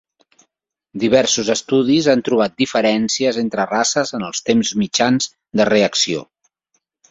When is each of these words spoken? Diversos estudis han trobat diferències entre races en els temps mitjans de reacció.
Diversos 1.03 1.51
estudis 1.53 2.07
han 2.13 2.23
trobat 2.29 2.55
diferències 2.63 3.39
entre 3.43 3.67
races 3.75 4.15
en 4.21 4.27
els 4.31 4.43
temps 4.49 4.75
mitjans 4.85 5.31
de 5.61 5.71
reacció. 5.75 6.27